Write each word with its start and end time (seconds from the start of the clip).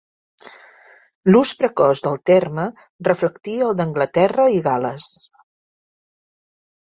L'ús 1.33 1.49
precoç 1.59 1.99
del 2.07 2.15
terme 2.29 2.65
reflectia 3.09 3.67
el 3.71 3.77
d'Anglaterra 3.81 4.47
i 4.57 4.63
Gal·les. 4.69 5.11